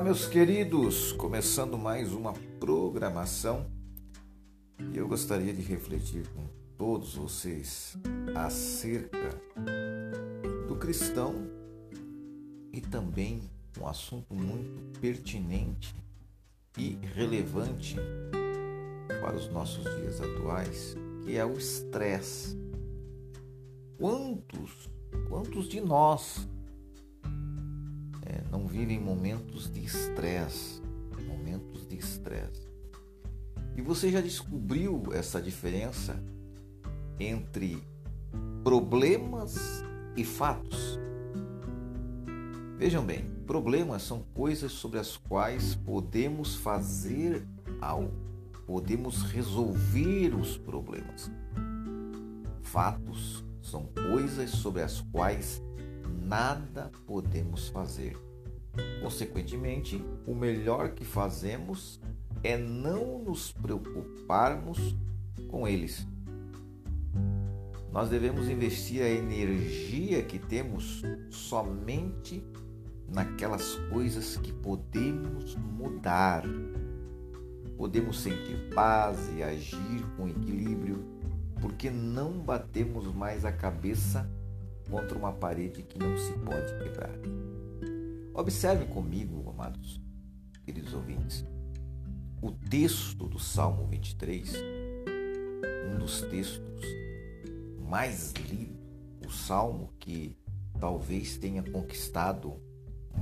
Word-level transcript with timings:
Olá, 0.00 0.06
meus 0.06 0.24
queridos, 0.24 1.12
começando 1.12 1.76
mais 1.76 2.10
uma 2.14 2.32
programação 2.58 3.70
e 4.94 4.96
eu 4.96 5.06
gostaria 5.06 5.52
de 5.52 5.60
refletir 5.60 6.26
com 6.28 6.46
todos 6.78 7.16
vocês 7.16 7.98
acerca 8.34 9.28
do 10.66 10.74
cristão 10.76 11.34
e 12.72 12.80
também 12.80 13.42
um 13.78 13.86
assunto 13.86 14.34
muito 14.34 14.98
pertinente 15.00 15.94
e 16.78 16.98
relevante 17.14 17.96
para 19.20 19.36
os 19.36 19.52
nossos 19.52 19.84
dias 19.84 20.18
atuais, 20.18 20.96
que 21.22 21.36
é 21.36 21.44
o 21.44 21.58
estresse. 21.58 22.58
Quantos, 23.98 24.88
quantos 25.28 25.68
de 25.68 25.78
nós 25.78 26.48
não 28.50 28.66
vivem 28.66 29.00
momentos 29.00 29.70
de 29.70 29.84
estresse, 29.84 30.82
momentos 31.26 31.86
de 31.86 31.96
estresse? 31.96 32.68
E 33.76 33.82
você 33.82 34.10
já 34.10 34.20
descobriu 34.20 35.04
essa 35.12 35.40
diferença 35.40 36.22
entre 37.18 37.82
problemas 38.64 39.84
e 40.16 40.24
fatos? 40.24 40.98
Vejam 42.76 43.04
bem, 43.04 43.24
problemas 43.46 44.02
são 44.02 44.22
coisas 44.34 44.72
sobre 44.72 44.98
as 44.98 45.16
quais 45.16 45.74
podemos 45.74 46.56
fazer 46.56 47.46
algo, 47.80 48.12
podemos 48.66 49.22
resolver 49.22 50.34
os 50.34 50.56
problemas. 50.56 51.30
Fatos 52.62 53.44
são 53.60 53.86
coisas 54.10 54.50
sobre 54.50 54.82
as 54.82 55.00
quais 55.12 55.62
nada 56.26 56.90
podemos 57.06 57.68
fazer. 57.68 58.16
Consequentemente, 59.02 60.04
o 60.26 60.34
melhor 60.34 60.90
que 60.90 61.04
fazemos 61.04 62.00
é 62.42 62.56
não 62.56 63.18
nos 63.18 63.52
preocuparmos 63.52 64.96
com 65.48 65.66
eles. 65.66 66.06
Nós 67.92 68.08
devemos 68.08 68.48
investir 68.48 69.02
a 69.02 69.08
energia 69.08 70.22
que 70.22 70.38
temos 70.38 71.02
somente 71.28 72.42
naquelas 73.08 73.74
coisas 73.90 74.36
que 74.36 74.52
podemos 74.52 75.56
mudar. 75.56 76.44
Podemos 77.76 78.20
sentir 78.20 78.72
paz 78.74 79.28
e 79.36 79.42
agir 79.42 80.06
com 80.16 80.28
equilíbrio, 80.28 81.04
porque 81.60 81.90
não 81.90 82.38
batemos 82.38 83.12
mais 83.12 83.44
a 83.44 83.50
cabeça 83.50 84.30
contra 84.88 85.18
uma 85.18 85.32
parede 85.32 85.82
que 85.82 85.98
não 85.98 86.16
se 86.16 86.32
pode 86.34 86.78
quebrar. 86.78 87.49
Observe 88.40 88.86
comigo, 88.86 89.50
amados, 89.50 90.00
queridos 90.64 90.94
ouvintes, 90.94 91.44
o 92.40 92.50
texto 92.50 93.28
do 93.28 93.38
Salmo 93.38 93.86
23, 93.88 94.54
um 95.92 95.98
dos 95.98 96.22
textos 96.22 96.82
mais 97.86 98.32
lidos, 98.32 98.78
o 99.26 99.30
salmo 99.30 99.92
que 100.00 100.34
talvez 100.80 101.36
tenha 101.36 101.62
conquistado 101.62 102.58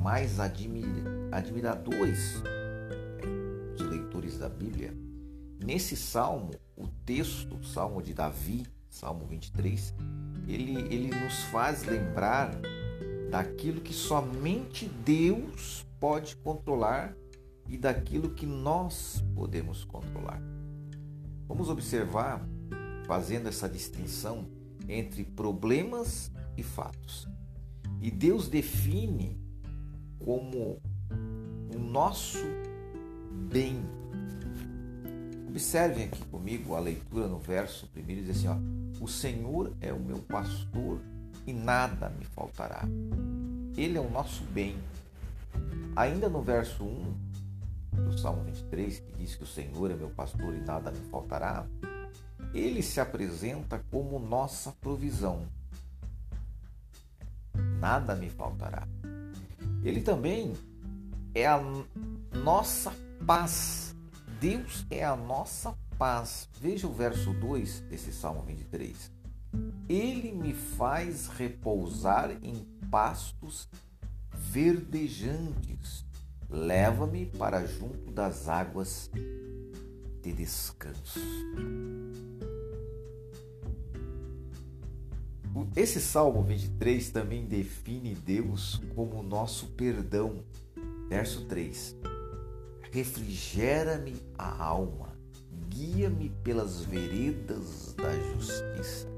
mais 0.00 0.38
admiradores 0.38 2.40
é, 2.46 3.76
dos 3.76 3.90
leitores 3.90 4.38
da 4.38 4.48
Bíblia. 4.48 4.94
Nesse 5.58 5.96
salmo, 5.96 6.52
o 6.76 6.86
texto, 6.86 7.60
Salmo 7.64 8.00
de 8.00 8.14
Davi, 8.14 8.64
Salmo 8.88 9.26
23, 9.26 9.96
ele, 10.46 10.76
ele 10.94 11.08
nos 11.08 11.42
faz 11.50 11.82
lembrar 11.82 12.52
daquilo 13.30 13.80
que 13.80 13.92
somente 13.92 14.86
Deus 14.86 15.86
pode 16.00 16.36
controlar 16.36 17.14
e 17.68 17.76
daquilo 17.76 18.30
que 18.30 18.46
nós 18.46 19.22
podemos 19.34 19.84
controlar. 19.84 20.40
Vamos 21.46 21.68
observar, 21.68 22.46
fazendo 23.06 23.48
essa 23.48 23.68
distinção 23.68 24.48
entre 24.88 25.24
problemas 25.24 26.32
e 26.56 26.62
fatos. 26.62 27.28
E 28.00 28.10
Deus 28.10 28.48
define 28.48 29.38
como 30.18 30.80
o 31.74 31.78
nosso 31.78 32.38
bem. 33.50 33.82
Observem 35.48 36.04
aqui 36.04 36.24
comigo 36.26 36.74
a 36.74 36.80
leitura 36.80 37.26
no 37.26 37.38
verso 37.38 37.86
primeiro, 37.88 38.22
diz 38.22 38.38
assim: 38.38 38.48
ó, 38.48 38.56
O 39.02 39.08
Senhor 39.08 39.74
é 39.80 39.92
o 39.92 39.98
meu 39.98 40.18
pastor 40.18 41.00
e 41.48 41.52
nada 41.54 42.10
me 42.10 42.26
faltará. 42.26 42.82
Ele 43.74 43.96
é 43.96 44.00
o 44.00 44.10
nosso 44.10 44.44
bem. 44.44 44.76
Ainda 45.96 46.28
no 46.28 46.42
verso 46.42 46.84
1 46.84 47.14
do 48.04 48.18
Salmo 48.18 48.44
23, 48.44 49.00
que 49.00 49.12
diz 49.12 49.34
que 49.34 49.44
o 49.44 49.46
Senhor 49.46 49.90
é 49.90 49.94
meu 49.94 50.10
pastor 50.10 50.54
e 50.54 50.60
nada 50.60 50.90
me 50.90 51.00
faltará, 51.10 51.66
ele 52.52 52.82
se 52.82 53.00
apresenta 53.00 53.82
como 53.90 54.18
nossa 54.18 54.72
provisão. 54.72 55.46
Nada 57.80 58.14
me 58.14 58.28
faltará. 58.28 58.86
Ele 59.82 60.02
também 60.02 60.52
é 61.34 61.46
a 61.46 61.58
nossa 62.44 62.92
paz. 63.26 63.96
Deus 64.38 64.84
é 64.90 65.02
a 65.02 65.16
nossa 65.16 65.74
paz. 65.96 66.46
Veja 66.60 66.86
o 66.86 66.92
verso 66.92 67.32
2 67.32 67.80
desse 67.88 68.12
Salmo 68.12 68.42
23. 68.42 69.17
Ele 69.88 70.32
me 70.32 70.52
faz 70.52 71.28
repousar 71.28 72.30
em 72.42 72.56
pastos 72.90 73.68
verdejantes. 74.34 76.04
Leva-me 76.50 77.26
para 77.26 77.64
junto 77.66 78.10
das 78.10 78.48
águas 78.48 79.10
de 80.22 80.32
descanso. 80.32 81.20
Esse 85.74 86.00
Salmo 86.00 86.42
23 86.42 87.10
também 87.10 87.46
define 87.46 88.14
Deus 88.14 88.80
como 88.94 89.22
nosso 89.22 89.68
perdão. 89.68 90.44
Verso 91.08 91.46
3: 91.46 91.96
Refrigera-me 92.90 94.16
a 94.36 94.64
alma, 94.64 95.16
guia-me 95.68 96.30
pelas 96.42 96.82
veredas 96.82 97.94
da 97.94 98.12
justiça. 98.34 99.08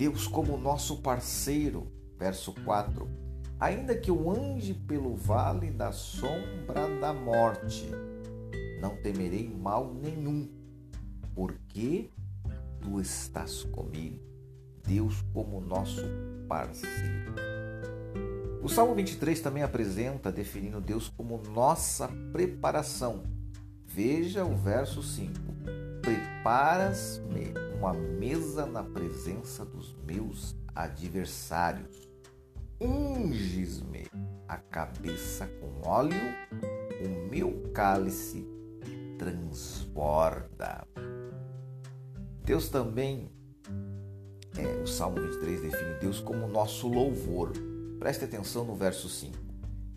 Deus 0.00 0.26
como 0.26 0.56
nosso 0.56 1.02
parceiro. 1.02 1.86
Verso 2.18 2.54
4: 2.64 3.06
Ainda 3.60 3.94
que 3.94 4.10
eu 4.10 4.30
ande 4.30 4.72
pelo 4.72 5.14
vale 5.14 5.70
da 5.70 5.92
sombra 5.92 6.88
da 6.98 7.12
morte, 7.12 7.86
não 8.80 8.96
temerei 8.96 9.46
mal 9.46 9.92
nenhum, 9.92 10.48
porque 11.34 12.08
tu 12.80 12.98
estás 12.98 13.62
comigo 13.64 14.18
Deus 14.86 15.22
como 15.34 15.60
nosso 15.60 16.02
parceiro. 16.48 17.34
O 18.62 18.70
Salmo 18.70 18.94
23 18.94 19.38
também 19.38 19.62
apresenta 19.62 20.32
definindo 20.32 20.80
Deus 20.80 21.10
como 21.10 21.42
nossa 21.54 22.08
preparação. 22.32 23.22
Veja 23.84 24.46
o 24.46 24.56
verso 24.56 25.02
5. 25.02 25.34
Preparas-me 26.00 27.59
uma 27.80 27.94
mesa 27.94 28.66
na 28.66 28.82
presença 28.82 29.64
dos 29.64 29.96
meus 30.06 30.54
adversários. 30.74 32.06
Unges-me 32.78 34.06
a 34.46 34.58
cabeça 34.58 35.46
com 35.46 35.88
óleo, 35.88 36.20
o 37.02 37.30
meu 37.30 37.70
cálice 37.72 38.46
transborda. 39.18 40.86
Deus 42.44 42.68
também 42.68 43.30
é, 44.58 44.82
o 44.82 44.86
Salmo 44.86 45.18
23 45.18 45.62
define 45.62 45.94
Deus 46.00 46.20
como 46.20 46.46
nosso 46.46 46.86
louvor. 46.86 47.52
Preste 47.98 48.26
atenção 48.26 48.62
no 48.62 48.74
verso 48.74 49.08
5. 49.08 49.38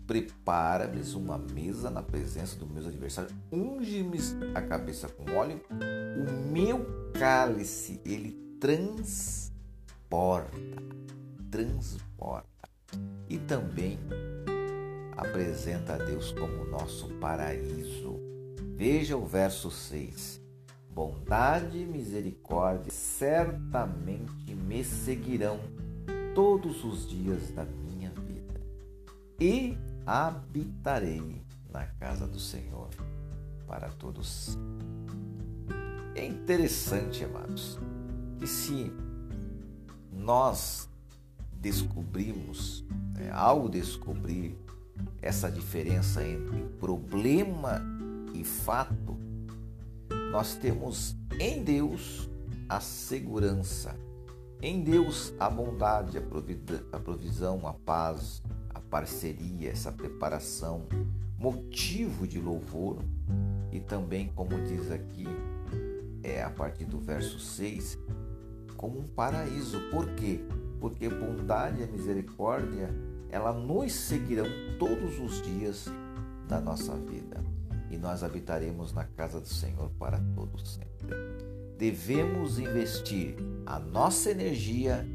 Prepara-me 0.06 1.02
uma 1.14 1.36
mesa 1.36 1.90
na 1.90 2.02
presença 2.02 2.56
dos 2.56 2.68
meus 2.70 2.86
adversários, 2.86 3.34
unge-me 3.52 4.18
a 4.54 4.62
cabeça 4.62 5.08
com 5.08 5.30
óleo, 5.34 5.60
o 6.16 6.50
meu 6.52 7.10
cálice 7.18 8.00
ele 8.04 8.32
transporta, 8.60 9.52
transporta. 11.50 12.48
E 13.28 13.38
também 13.38 13.98
apresenta 15.16 15.94
a 15.94 15.98
Deus 15.98 16.32
como 16.32 16.64
nosso 16.66 17.08
paraíso. 17.14 18.20
Veja 18.76 19.16
o 19.16 19.26
verso 19.26 19.70
6 19.70 20.44
bondade 20.94 21.78
e 21.78 21.84
misericórdia 21.84 22.92
certamente 22.92 24.54
me 24.54 24.84
seguirão 24.84 25.58
todos 26.34 26.84
os 26.84 27.08
dias 27.08 27.50
da 27.50 27.64
minha 27.64 28.10
vida 28.10 28.60
e 29.40 29.76
habitarei 30.06 31.42
na 31.68 31.86
casa 31.86 32.26
do 32.26 32.38
Senhor 32.38 32.90
para 33.66 33.88
todos. 33.88 34.56
É 36.14 36.24
interessante, 36.24 37.24
amados, 37.24 37.78
que 38.38 38.46
se 38.46 38.92
nós 40.12 40.88
descobrimos, 41.60 42.84
né, 43.14 43.30
ao 43.32 43.68
descobrir 43.68 44.56
essa 45.20 45.50
diferença 45.50 46.22
entre 46.22 46.62
problema 46.78 47.82
e 48.32 48.44
fato, 48.44 49.16
nós 50.30 50.54
temos 50.54 51.16
em 51.40 51.64
Deus 51.64 52.28
a 52.68 52.80
segurança, 52.80 53.96
em 54.62 54.82
Deus 54.82 55.32
a 55.38 55.50
bondade, 55.50 56.18
a 56.18 56.98
provisão, 56.98 57.66
a 57.66 57.72
paz, 57.72 58.42
a 58.70 58.80
parceria, 58.80 59.70
essa 59.70 59.90
preparação, 59.90 60.86
motivo 61.38 62.26
de 62.26 62.40
louvor 62.40 62.98
e 63.72 63.80
também, 63.80 64.28
como 64.34 64.60
diz 64.62 64.90
aqui, 64.90 65.26
é 66.24 66.42
a 66.42 66.50
partir 66.50 66.86
do 66.86 66.98
verso 66.98 67.38
6, 67.38 67.98
como 68.76 68.98
um 68.98 69.06
paraíso. 69.06 69.78
Por 69.90 70.08
quê? 70.14 70.40
Porque 70.80 71.08
bondade 71.08 71.82
e 71.82 71.86
misericórdia, 71.86 72.90
ela 73.30 73.52
nos 73.52 73.92
seguirão 73.92 74.46
todos 74.78 75.20
os 75.20 75.42
dias 75.42 75.86
da 76.48 76.60
nossa 76.60 76.96
vida 76.96 77.42
e 77.94 77.98
nós 77.98 78.24
habitaremos 78.24 78.92
na 78.92 79.04
casa 79.04 79.40
do 79.40 79.48
Senhor 79.48 79.90
para 79.98 80.18
todos 80.34 80.74
sempre. 80.74 81.16
Devemos 81.78 82.58
investir 82.58 83.36
a 83.64 83.78
nossa 83.78 84.30
energia 84.30 85.06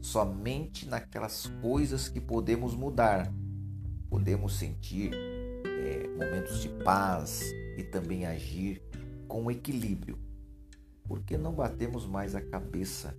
somente 0.00 0.86
naquelas 0.88 1.46
coisas 1.60 2.08
que 2.08 2.20
podemos 2.20 2.74
mudar. 2.74 3.32
Podemos 4.08 4.56
sentir 4.56 5.12
é, 5.14 6.08
momentos 6.08 6.62
de 6.62 6.68
paz 6.84 7.42
e 7.76 7.82
também 7.82 8.26
agir 8.26 8.82
com 9.26 9.50
equilíbrio. 9.50 10.27
Porque 11.08 11.36
não 11.36 11.52
batemos 11.52 12.06
mais 12.06 12.36
a 12.36 12.40
cabeça 12.40 13.16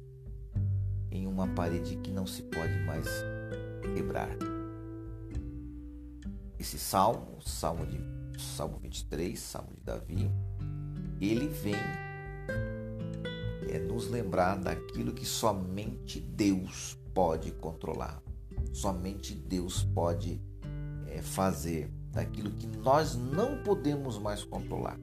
em 1.11 1.27
uma 1.27 1.47
parede 1.47 1.97
que 1.97 2.11
não 2.11 2.25
se 2.25 2.43
pode 2.43 2.77
mais 2.85 3.07
quebrar. 3.95 4.29
Esse 6.57 6.77
salmo, 6.79 7.41
salmo 7.41 7.85
de 7.85 8.19
Salmo 8.39 8.79
23, 8.79 9.37
Salmo 9.37 9.69
de 9.75 9.83
Davi, 9.83 10.31
ele 11.19 11.47
vem 11.47 11.75
é, 13.69 13.79
nos 13.79 14.09
lembrar 14.09 14.57
daquilo 14.57 15.13
que 15.13 15.25
somente 15.25 16.19
Deus 16.19 16.97
pode 17.13 17.51
controlar, 17.51 18.21
somente 18.73 19.35
Deus 19.35 19.83
pode 19.83 20.41
é, 21.07 21.21
fazer, 21.21 21.91
daquilo 22.11 22.51
que 22.51 22.67
nós 22.77 23.15
não 23.15 23.61
podemos 23.63 24.17
mais 24.17 24.43
controlar. 24.43 24.97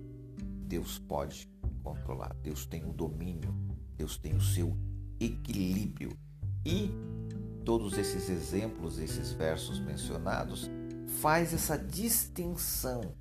Deus 0.67 0.99
pode 0.99 1.47
controlar, 1.95 2.35
Deus 2.43 2.67
tem 2.67 2.85
o 2.85 2.93
domínio, 2.93 3.55
Deus 3.97 4.17
tem 4.17 4.35
o 4.35 4.41
seu 4.41 4.77
equilíbrio. 5.21 6.17
E 6.65 6.91
todos 7.65 7.97
esses 7.97 8.29
exemplos, 8.29 8.99
esses 8.99 9.33
versos 9.33 9.79
mencionados, 9.79 10.71
faz 11.21 11.55
essa 11.55 11.79
distinção 11.79 13.15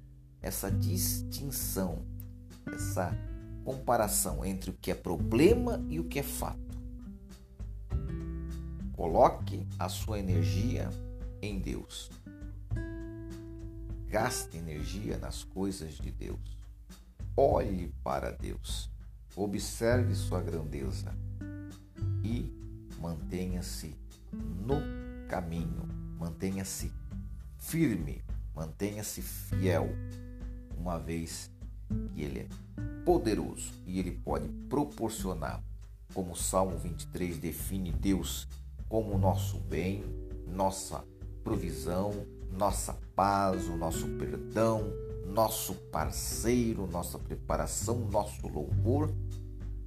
essa 0.45 0.69
distinção, 0.69 2.06
essa 2.71 3.17
comparação 3.63 4.45
entre 4.45 4.69
o 4.69 4.73
que 4.73 4.91
é 4.91 4.94
problema 4.94 5.83
e 5.89 6.00
o 6.00 6.03
que 6.03 6.19
é 6.19 6.23
fato. 6.23 6.59
Coloque 8.94 9.68
a 9.79 9.89
sua 9.89 10.19
energia 10.19 10.88
em 11.41 11.59
Deus. 11.59 12.11
Gaste 14.07 14.56
energia 14.56 15.18
nas 15.18 15.44
coisas 15.44 15.95
de 15.95 16.11
Deus. 16.11 16.39
Olhe 17.37 17.93
para 18.01 18.31
Deus. 18.31 18.89
Observe 19.35 20.15
sua 20.15 20.41
grandeza 20.41 21.13
e 22.23 22.49
mantenha-se 22.97 23.93
no 24.31 24.77
caminho. 25.27 25.85
Mantenha-se 26.17 26.93
firme, 27.57 28.23
mantenha-se 28.55 29.21
fiel 29.21 29.89
uma 30.77 30.97
vez 30.97 31.51
que 32.13 32.21
ele 32.21 32.39
é 32.39 32.47
poderoso 33.03 33.73
e 33.85 33.99
ele 33.99 34.11
pode 34.11 34.47
proporcionar, 34.69 35.61
como 36.13 36.31
o 36.31 36.37
Salmo 36.37 36.77
23 36.77 37.37
define 37.37 37.91
Deus 37.91 38.47
como 38.87 39.17
nosso 39.17 39.59
bem, 39.59 40.05
nossa 40.47 41.03
provisão, 41.43 42.13
nossa 42.49 42.93
paz, 43.13 43.67
o 43.67 43.75
nosso 43.75 44.07
perdão, 44.17 44.89
nosso 45.25 45.74
parceiro, 45.92 46.88
nossa 46.88 47.19
preparação, 47.19 48.00
nosso 48.10 48.48
louvor 48.48 49.13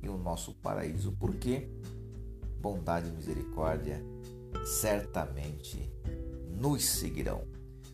e 0.02 0.08
o 0.08 0.16
nosso 0.16 0.54
paraíso, 0.54 1.12
porque 1.18 1.68
bondade 2.60 3.08
e 3.08 3.12
misericórdia 3.12 4.02
certamente 4.64 5.92
nos 6.50 6.84
seguirão. 6.84 7.42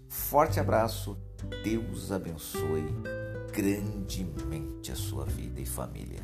Forte 0.08 0.58
abraço 0.58 1.16
Deus 1.62 2.10
abençoe 2.10 2.86
grandemente 3.52 4.90
a 4.90 4.96
sua 4.96 5.24
vida 5.24 5.60
e 5.60 5.66
família. 5.66 6.22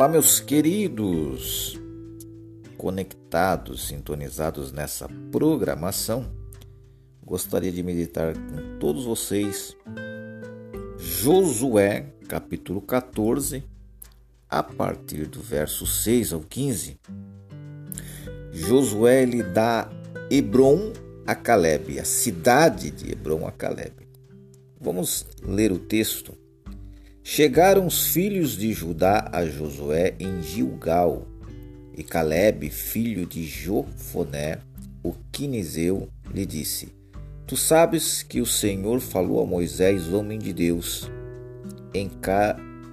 Olá, 0.00 0.08
meus 0.08 0.40
queridos, 0.40 1.78
conectados, 2.78 3.88
sintonizados 3.88 4.72
nessa 4.72 5.06
programação 5.30 6.32
gostaria 7.22 7.70
de 7.70 7.82
meditar 7.82 8.32
com 8.32 8.78
todos 8.78 9.04
vocês 9.04 9.76
Josué, 10.96 12.14
capítulo 12.26 12.80
14, 12.80 13.62
a 14.48 14.62
partir 14.62 15.26
do 15.26 15.38
verso 15.38 15.86
6 15.86 16.32
ao 16.32 16.40
15. 16.40 16.98
Josué 18.52 19.26
lhe 19.26 19.42
dá 19.42 19.86
Hebron 20.30 20.94
a 21.26 21.34
Caleb, 21.34 22.00
a 22.00 22.06
cidade 22.06 22.90
de 22.90 23.12
Hebron 23.12 23.46
a 23.46 23.52
Caleb. 23.52 24.08
Vamos 24.80 25.26
ler 25.42 25.70
o 25.70 25.78
texto. 25.78 26.40
Chegaram 27.32 27.86
os 27.86 28.08
filhos 28.08 28.56
de 28.56 28.72
Judá 28.72 29.30
a 29.32 29.46
Josué 29.46 30.14
em 30.18 30.42
Gilgal, 30.42 31.28
e 31.96 32.02
Caleb, 32.02 32.68
filho 32.70 33.24
de 33.24 33.46
Jofoné, 33.46 34.58
o 35.00 35.14
quinizeu, 35.30 36.08
lhe 36.34 36.44
disse: 36.44 36.92
Tu 37.46 37.56
sabes 37.56 38.24
que 38.24 38.40
o 38.40 38.46
Senhor 38.46 38.98
falou 38.98 39.40
a 39.40 39.46
Moisés, 39.46 40.12
homem 40.12 40.40
de 40.40 40.52
Deus, 40.52 41.08
em 41.94 42.10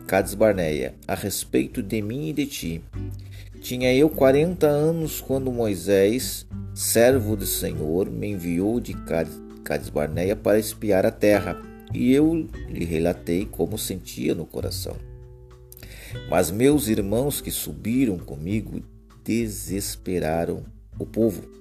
Cades 0.05 0.35
Barneia, 0.35 0.93
a 1.07 1.15
respeito 1.15 1.81
de 1.81 2.00
mim 2.00 2.29
e 2.29 2.33
de 2.33 2.45
ti. 2.45 2.83
Tinha 3.59 3.91
eu 3.91 4.07
quarenta 4.07 4.67
anos 4.67 5.19
quando 5.19 5.51
Moisés, 5.51 6.45
servo 6.75 7.35
do 7.35 7.47
Senhor, 7.47 8.07
me 8.07 8.27
enviou 8.27 8.79
de 8.79 8.93
Cades 9.63 9.89
Barneia 9.89 10.35
para 10.35 10.59
espiar 10.59 11.07
a 11.07 11.12
terra, 11.12 11.59
e 11.94 12.13
eu 12.13 12.48
lhe 12.70 12.86
relatei 12.86 13.46
como 13.46 13.77
sentia 13.77 14.36
no 14.36 14.46
coração. 14.46 14.96
Mas 16.29 16.51
meus 16.51 16.88
irmãos 16.88 17.41
que 17.41 17.51
subiram 17.51 18.17
comigo 18.17 18.82
desesperaram 19.24 20.63
o 20.98 21.06
povo 21.06 21.58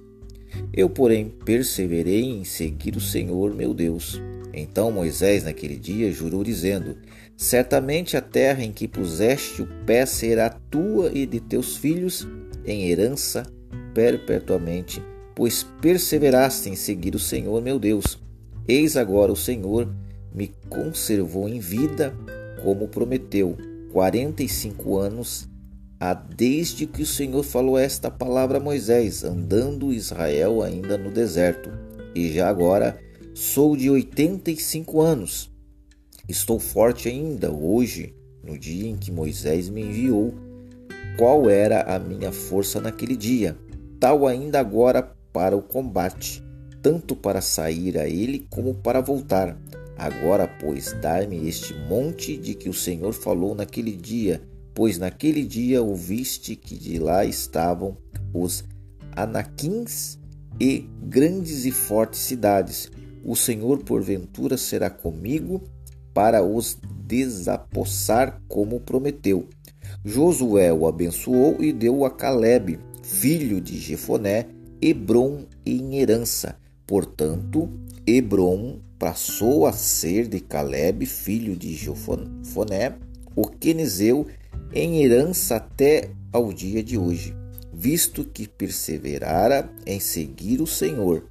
eu, 0.73 0.89
porém, 0.89 1.29
perseverei 1.45 2.23
em 2.23 2.43
seguir 2.43 2.95
o 2.95 3.01
Senhor 3.01 3.53
meu 3.53 3.73
Deus. 3.73 4.21
Então 4.53 4.91
Moisés, 4.91 5.43
naquele 5.43 5.77
dia, 5.77 6.11
jurou, 6.11 6.43
dizendo: 6.43 6.97
Certamente 7.35 8.17
a 8.17 8.21
terra 8.21 8.63
em 8.63 8.71
que 8.71 8.87
puseste 8.87 9.61
o 9.61 9.67
pé 9.85 10.05
será 10.05 10.49
tua 10.49 11.11
e 11.13 11.25
de 11.25 11.39
teus 11.39 11.77
filhos 11.77 12.27
em 12.65 12.89
herança 12.89 13.43
perpetuamente, 13.93 15.01
pois 15.35 15.63
perseveraste 15.81 16.69
em 16.69 16.75
seguir 16.75 17.15
o 17.15 17.19
Senhor 17.19 17.61
meu 17.61 17.79
Deus. 17.79 18.19
Eis 18.67 18.97
agora 18.97 19.31
o 19.31 19.35
Senhor 19.35 19.89
me 20.37 20.53
conservou 20.69 21.49
em 21.49 21.59
vida, 21.59 22.13
como 22.63 22.87
prometeu, 22.87 23.57
quarenta 23.91 24.43
e 24.43 24.47
cinco 24.47 24.97
anos 24.99 25.49
há 25.99 26.13
desde 26.13 26.85
que 26.85 27.01
o 27.01 27.05
Senhor 27.07 27.41
falou 27.41 27.75
esta 27.75 28.11
palavra 28.11 28.57
a 28.59 28.61
Moisés, 28.61 29.23
andando 29.23 29.91
Israel 29.91 30.61
ainda 30.61 30.95
no 30.95 31.09
deserto. 31.09 31.71
E 32.13 32.31
já 32.31 32.49
agora 32.49 32.99
sou 33.33 33.75
de 33.75 33.89
85 33.89 35.01
anos. 35.01 35.51
Estou 36.29 36.59
forte 36.59 37.09
ainda 37.09 37.51
hoje, 37.51 38.13
no 38.43 38.59
dia 38.59 38.87
em 38.87 38.95
que 38.95 39.11
Moisés 39.11 39.69
me 39.69 39.81
enviou. 39.81 40.35
Qual 41.17 41.49
era 41.49 41.81
a 41.81 41.97
minha 41.97 42.31
força 42.31 42.79
naquele 42.79 43.15
dia? 43.15 43.57
Tal 43.99 44.27
ainda 44.27 44.59
agora 44.59 45.01
para 45.33 45.57
o 45.57 45.63
combate, 45.63 46.43
tanto 46.79 47.15
para 47.15 47.41
sair 47.41 47.97
a 47.97 48.07
ele 48.07 48.45
como 48.51 48.75
para 48.75 49.01
voltar. 49.01 49.57
Agora, 49.97 50.47
pois, 50.47 50.93
dai-me 51.01 51.47
este 51.47 51.73
monte 51.73 52.37
de 52.37 52.53
que 52.53 52.69
o 52.69 52.73
Senhor 52.73 53.13
falou 53.13 53.55
naquele 53.55 53.95
dia 53.95 54.41
pois 54.77 54.99
naquele 54.99 55.43
dia 55.43 55.81
ouviste 55.81 56.55
que 56.55 56.77
de 56.77 56.99
lá 56.99 57.25
estavam 57.25 57.97
os 58.31 58.63
anaquins 59.15 60.19
e 60.59 60.87
grandes 61.01 61.65
e 61.65 61.71
fortes 61.71 62.19
cidades. 62.19 62.91
O 63.25 63.35
Senhor, 63.35 63.79
porventura, 63.79 64.55
será 64.55 64.87
comigo 64.87 65.63
para 66.13 66.43
os 66.43 66.77
desapossar, 67.07 68.39
como 68.47 68.79
prometeu. 68.79 69.47
Josué 70.05 70.71
o 70.71 70.85
abençoou 70.85 71.57
e 71.59 71.73
deu 71.73 72.05
a 72.05 72.11
Caleb, 72.11 72.79
filho 73.01 73.59
de 73.59 73.79
Jefoné, 73.79 74.45
Hebron 74.79 75.45
em 75.65 75.97
herança. 75.97 76.55
Portanto, 76.85 77.67
Hebron 78.05 78.79
passou 78.99 79.65
a 79.65 79.73
ser 79.73 80.27
de 80.27 80.39
Caleb, 80.39 81.05
filho 81.05 81.55
de 81.55 81.75
Jefoné, 81.75 82.97
o 83.35 83.47
quenizeu, 83.47 84.27
em 84.73 85.03
herança 85.03 85.55
até 85.55 86.09
ao 86.31 86.51
dia 86.51 86.83
de 86.83 86.97
hoje, 86.97 87.33
visto 87.73 88.23
que 88.23 88.47
perseverara 88.47 89.69
em 89.85 89.99
seguir 89.99 90.61
o 90.61 90.67
Senhor, 90.67 91.23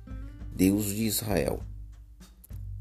Deus 0.55 0.87
de 0.87 1.05
Israel. 1.05 1.61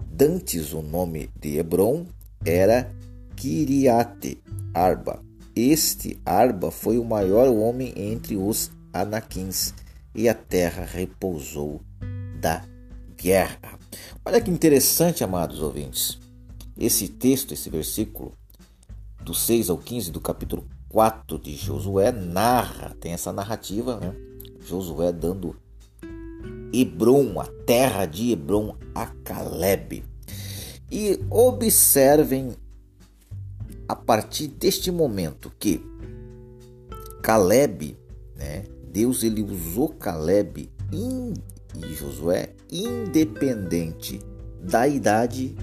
Dantes 0.08 0.72
o 0.72 0.82
nome 0.82 1.30
de 1.40 1.58
Hebron 1.58 2.06
era 2.46 2.90
Kiriate 3.36 4.42
Arba. 4.74 5.22
Este 5.56 6.18
Arba 6.26 6.72
foi 6.72 6.98
o 6.98 7.04
maior 7.04 7.48
homem 7.50 7.94
entre 7.98 8.38
os 8.38 8.72
Anaquins 8.94 9.74
e 10.14 10.30
a 10.30 10.34
terra 10.34 10.86
repousou 10.86 11.82
da 12.40 12.64
guerra. 13.18 13.75
Olha 14.24 14.42
que 14.42 14.52
interessante, 14.52 15.24
amados 15.24 15.62
ouvintes. 15.62 16.20
Esse 16.78 17.08
texto, 17.08 17.54
esse 17.54 17.70
versículo, 17.70 18.34
do 19.24 19.34
6 19.34 19.70
ao 19.70 19.78
15 19.78 20.12
do 20.12 20.22
capítulo 20.22 20.68
4 20.90 21.40
de 21.40 21.56
Josué, 21.56 22.12
narra, 22.12 22.96
tem 23.00 23.14
essa 23.14 23.32
narrativa, 23.32 24.00
né? 24.00 24.16
Josué 24.62 25.12
dando 25.12 25.56
Hebron, 26.74 27.40
a 27.40 27.46
terra 27.66 28.06
de 28.06 28.32
Hebron, 28.32 28.76
a 28.94 29.06
Caleb. 29.06 30.04
E 30.92 31.20
observem 31.30 32.56
a 33.88 33.96
partir 33.96 34.48
deste 34.48 34.92
momento 34.92 35.52
que 35.60 35.82
Caleb, 37.22 37.98
né, 38.36 38.66
Deus 38.92 39.24
ele 39.24 39.42
usou 39.42 39.90
Caleb 39.90 40.70
e 41.84 41.94
Josué 41.94 42.50
independente 42.72 44.22
da 44.62 44.88
idade 44.88 45.56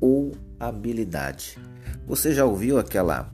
ou 0.00 0.32
habilidade. 0.58 1.58
Você 2.06 2.32
já 2.32 2.44
ouviu 2.44 2.78
aquela 2.78 3.30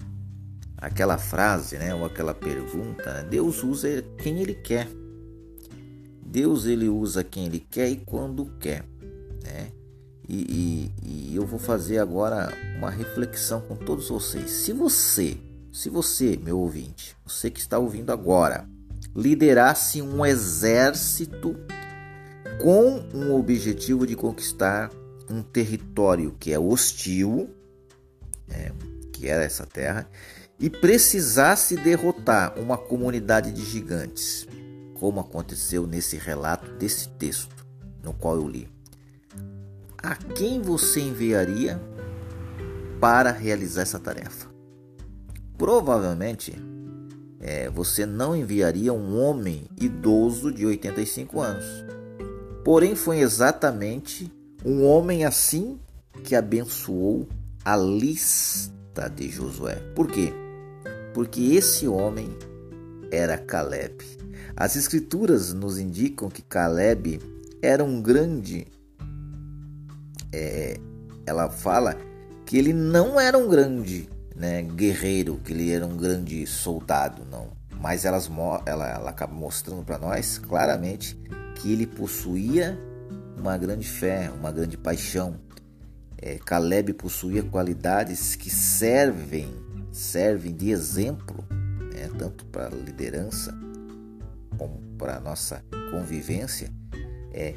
aquela 0.76 1.16
frase, 1.16 1.78
né, 1.78 1.95
ou 1.95 2.04
aquela 2.04 2.35
pergunta? 2.35 3.14
Né? 3.14 3.26
Deus 3.30 3.64
usa 3.64 4.04
quem 4.18 4.40
ele 4.40 4.54
quer. 4.54 4.88
Deus 6.25 6.66
ele 6.66 6.88
usa 6.88 7.25
quem 7.25 7.47
ele 7.47 7.61
quer 7.61 7.88
e 7.88 7.97
quando 7.97 8.47
quer, 8.61 8.85
né? 9.42 9.73
E, 10.28 10.90
e, 11.02 11.30
e 11.30 11.37
eu 11.37 11.47
vou 11.47 11.59
fazer 11.59 11.99
agora 11.99 12.52
uma 12.76 12.90
reflexão 12.90 13.61
com 13.61 13.76
todos 13.76 14.09
vocês. 14.09 14.50
Se 14.50 14.73
você, 14.73 15.38
se 15.73 15.88
você, 15.88 16.37
meu 16.37 16.59
ouvinte, 16.59 17.16
você 17.25 17.49
que 17.49 17.61
está 17.61 17.78
ouvindo 17.78 18.11
agora, 18.11 18.68
liderasse 19.14 20.02
um 20.02 20.26
exército 20.26 21.56
com 22.63 23.03
um 23.15 23.35
objetivo 23.35 24.07
de 24.07 24.17
conquistar 24.17 24.91
um 25.31 25.43
território 25.43 26.35
que 26.39 26.53
é 26.53 26.59
hostil, 26.59 27.51
né, 28.49 28.73
que 29.13 29.29
era 29.29 29.45
essa 29.45 29.67
terra, 29.67 30.09
e 30.59 30.71
precisasse 30.71 31.77
derrotar 31.77 32.59
uma 32.59 32.79
comunidade 32.79 33.53
de 33.53 33.63
gigantes, 33.65 34.47
como 34.95 35.21
aconteceu 35.21 35.87
nesse 35.87 36.17
relato 36.17 36.71
desse 36.73 37.09
texto 37.11 37.55
no 38.03 38.13
qual 38.13 38.37
eu 38.37 38.49
li. 38.49 38.69
A 39.99 40.15
quem 40.15 40.63
você 40.63 41.01
enviaria 41.01 41.81
para 43.01 43.33
realizar 43.33 43.83
essa 43.83 43.99
tarefa? 43.99 44.49
Provavelmente 45.59 46.55
é, 47.41 47.69
você 47.69 48.07
não 48.07 48.35
enviaria 48.35 48.93
um 48.93 49.21
homem 49.21 49.67
idoso 49.81 50.53
de 50.53 50.65
85 50.65 51.41
anos. 51.41 51.96
Porém, 52.67 52.97
foi 52.97 53.21
exatamente 53.21 54.29
um 54.65 54.85
homem 54.85 55.25
assim 55.25 55.79
que 56.25 56.35
abençoou 56.35 57.29
a 57.65 57.77
lista 57.77 59.09
de 59.09 59.31
Josué. 59.31 59.77
Por 59.95 60.09
quê? 60.09 60.33
Porque 61.15 61.55
esse 61.55 61.87
homem 61.87 62.29
era 63.13 63.39
Caleb. 63.39 64.05
As 64.57 64.75
escrituras 64.75 65.53
nos 65.53 65.79
indicam 65.79 66.29
que 66.29 66.43
Caleb 66.43 67.21
era 67.63 67.85
um 67.85 68.03
grande. 68.03 68.67
É, 70.33 70.81
ela 71.25 71.49
fala 71.49 71.97
que 72.45 72.59
ele 72.59 72.73
não 72.73 73.21
era 73.21 73.39
um 73.39 73.49
grande 73.49 74.09
né, 74.35 74.63
guerreiro, 74.63 75.41
que 75.45 75.53
ele 75.53 75.71
era 75.71 75.87
um 75.87 75.97
grande 75.97 76.45
soldado, 76.49 77.23
não. 77.31 77.47
Mas 77.81 78.05
elas, 78.05 78.29
ela, 78.67 78.89
ela 78.89 79.11
acaba 79.11 79.33
mostrando 79.33 79.85
para 79.85 79.99
nós 79.99 80.37
claramente 80.39 81.17
que 81.57 81.73
ele 81.73 81.87
possuía 81.87 82.79
uma 83.39 83.57
grande 83.57 83.87
fé, 83.87 84.31
uma 84.31 84.51
grande 84.51 84.77
paixão. 84.77 85.37
É, 86.19 86.39
Caleb 86.39 86.95
possuía 86.95 87.43
qualidades 87.43 88.35
que 88.35 88.51
servem, 88.51 89.49
servem 89.93 90.55
de 90.55 90.71
exemplo, 90.71 91.45
né, 91.93 92.09
tanto 92.19 92.45
para 92.47 92.69
a 92.69 92.71
liderança 92.71 93.55
como 94.57 94.81
para 94.97 95.17
a 95.17 95.21
nossa 95.21 95.63
convivência 95.91 96.71
é, 97.33 97.55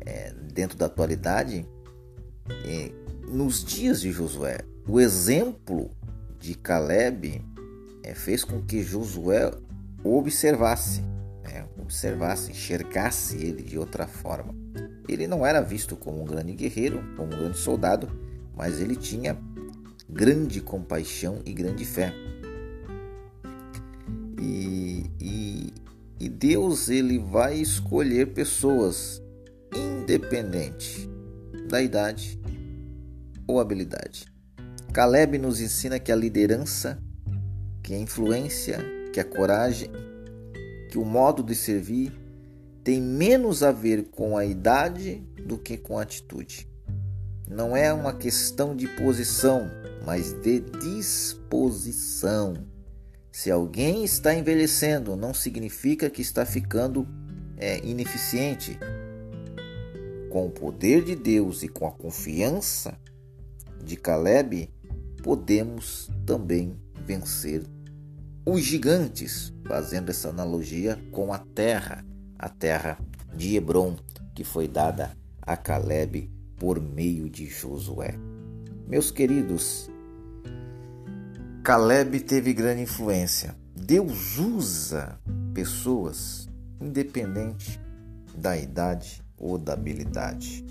é, 0.00 0.32
dentro 0.52 0.76
da 0.76 0.86
atualidade. 0.86 1.66
É, 2.66 2.92
nos 3.28 3.64
dias 3.64 4.02
de 4.02 4.12
Josué, 4.12 4.58
o 4.86 5.00
exemplo 5.00 5.90
de 6.38 6.54
Caleb 6.54 7.42
é, 8.02 8.14
fez 8.14 8.44
com 8.44 8.60
que 8.60 8.82
Josué 8.82 9.50
observasse, 10.04 11.02
né, 11.52 11.66
observasse, 11.78 12.50
enxergasse 12.50 13.36
ele 13.36 13.62
de 13.62 13.78
outra 13.78 14.06
forma. 14.06 14.54
Ele 15.06 15.26
não 15.26 15.44
era 15.44 15.60
visto 15.60 15.94
como 15.94 16.22
um 16.22 16.24
grande 16.24 16.54
guerreiro, 16.54 17.04
como 17.16 17.34
um 17.34 17.38
grande 17.38 17.58
soldado, 17.58 18.08
mas 18.56 18.80
ele 18.80 18.96
tinha 18.96 19.36
grande 20.08 20.60
compaixão 20.60 21.40
e 21.44 21.52
grande 21.52 21.84
fé. 21.84 22.12
E, 24.40 25.10
e, 25.20 25.74
e 26.18 26.28
Deus 26.28 26.88
ele 26.88 27.18
vai 27.18 27.56
escolher 27.56 28.28
pessoas 28.28 29.22
independente 29.74 31.08
da 31.68 31.82
idade 31.82 32.40
ou 33.46 33.60
habilidade. 33.60 34.24
Caleb 34.92 35.38
nos 35.38 35.60
ensina 35.60 35.98
que 35.98 36.12
a 36.12 36.16
liderança, 36.16 36.98
que 37.82 37.94
a 37.94 37.98
influência, 37.98 38.78
que 39.12 39.20
a 39.20 39.24
coragem, 39.24 39.90
que 40.92 40.98
o 40.98 41.04
modo 41.06 41.42
de 41.42 41.54
servir 41.54 42.12
tem 42.84 43.00
menos 43.00 43.62
a 43.62 43.72
ver 43.72 44.10
com 44.10 44.36
a 44.36 44.44
idade 44.44 45.26
do 45.46 45.56
que 45.56 45.78
com 45.78 45.98
a 45.98 46.02
atitude. 46.02 46.68
Não 47.48 47.74
é 47.74 47.90
uma 47.94 48.12
questão 48.12 48.76
de 48.76 48.86
posição, 48.88 49.70
mas 50.04 50.34
de 50.42 50.60
disposição. 50.60 52.66
Se 53.30 53.50
alguém 53.50 54.04
está 54.04 54.34
envelhecendo, 54.34 55.16
não 55.16 55.32
significa 55.32 56.10
que 56.10 56.20
está 56.20 56.44
ficando 56.44 57.08
é, 57.56 57.82
ineficiente. 57.82 58.78
Com 60.28 60.48
o 60.48 60.50
poder 60.50 61.02
de 61.02 61.16
Deus 61.16 61.62
e 61.62 61.68
com 61.68 61.86
a 61.86 61.92
confiança 61.92 62.98
de 63.82 63.96
Caleb, 63.96 64.68
podemos 65.22 66.10
também 66.26 66.76
vencer 67.06 67.62
os 68.44 68.62
gigantes, 68.62 69.52
fazendo 69.66 70.10
essa 70.10 70.28
analogia 70.28 70.98
com 71.10 71.32
a 71.32 71.38
terra, 71.38 72.04
a 72.38 72.48
terra 72.48 72.98
de 73.34 73.56
Hebron, 73.56 73.96
que 74.34 74.44
foi 74.44 74.66
dada 74.66 75.16
a 75.40 75.56
Caleb 75.56 76.30
por 76.56 76.80
meio 76.80 77.28
de 77.28 77.46
Josué. 77.46 78.14
Meus 78.86 79.10
queridos, 79.10 79.88
Caleb 81.62 82.20
teve 82.20 82.52
grande 82.52 82.82
influência. 82.82 83.56
Deus 83.74 84.38
usa 84.38 85.18
pessoas 85.54 86.48
independente 86.80 87.80
da 88.34 88.56
idade 88.56 89.22
ou 89.36 89.58
da 89.58 89.74
habilidade. 89.74 90.64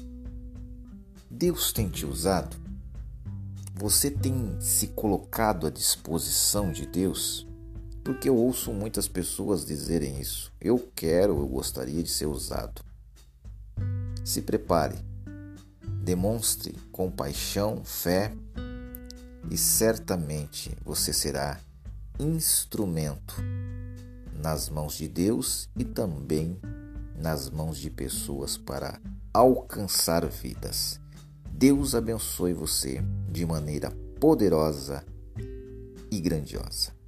Deus 1.29 1.71
tem 1.71 1.87
te 1.87 2.05
usado 2.05 2.61
você 3.81 4.11
tem 4.11 4.55
se 4.59 4.89
colocado 4.89 5.65
à 5.65 5.71
disposição 5.71 6.71
de 6.71 6.85
Deus? 6.85 7.47
Porque 8.03 8.29
eu 8.29 8.35
ouço 8.35 8.71
muitas 8.73 9.07
pessoas 9.07 9.65
dizerem 9.65 10.19
isso. 10.19 10.51
Eu 10.59 10.91
quero, 10.95 11.37
eu 11.37 11.47
gostaria 11.47 12.01
de 12.01 12.09
ser 12.09 12.25
usado. 12.25 12.81
Se 14.25 14.41
prepare, 14.41 14.95
demonstre 16.03 16.73
compaixão, 16.91 17.83
fé 17.83 18.33
e 19.49 19.57
certamente 19.57 20.75
você 20.83 21.13
será 21.13 21.59
instrumento 22.19 23.35
nas 24.41 24.69
mãos 24.69 24.95
de 24.95 25.07
Deus 25.07 25.69
e 25.75 25.83
também 25.83 26.59
nas 27.15 27.49
mãos 27.49 27.77
de 27.77 27.89
pessoas 27.89 28.57
para 28.57 28.99
alcançar 29.33 30.25
vidas. 30.25 30.99
Deus 31.51 31.93
abençoe 31.93 32.53
você 32.53 33.03
de 33.29 33.45
maneira 33.45 33.91
poderosa 34.19 35.05
e 36.09 36.19
grandiosa. 36.19 37.00